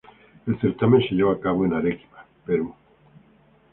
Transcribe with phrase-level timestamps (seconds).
[0.47, 2.73] El certamen se llevó a cabo en Arequipa, Perú.